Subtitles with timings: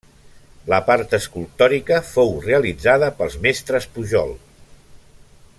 [0.71, 4.35] La part escultòrica fou realitzada pels mestres Pujol.